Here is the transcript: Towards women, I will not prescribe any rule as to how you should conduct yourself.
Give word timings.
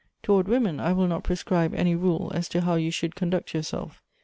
Towards 0.23 0.49
women, 0.49 0.79
I 0.79 0.93
will 0.93 1.05
not 1.05 1.23
prescribe 1.23 1.75
any 1.75 1.93
rule 1.93 2.31
as 2.33 2.49
to 2.49 2.61
how 2.61 2.73
you 2.73 2.89
should 2.89 3.13
conduct 3.13 3.53
yourself. 3.53 4.01